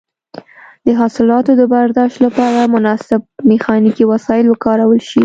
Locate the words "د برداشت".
1.59-2.17